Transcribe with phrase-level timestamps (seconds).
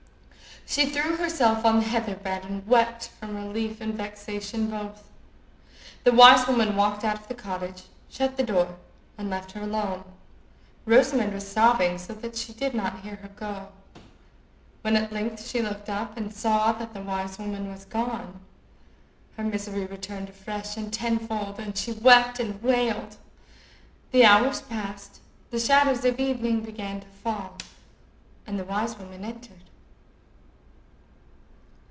[0.67, 5.03] She threw herself on the heather bed and wept from relief and vexation both.
[6.05, 8.77] The wise woman walked out of the cottage, shut the door,
[9.17, 10.05] and left her alone.
[10.85, 13.67] Rosamond was sobbing, so that she did not hear her go.
[14.81, 18.39] When at length she looked up, and saw that the wise woman was gone,
[19.35, 23.17] her misery returned afresh and tenfold, and she wept and wailed.
[24.11, 27.57] The hours passed, the shadows of evening began to fall,
[28.47, 29.57] and the wise woman entered.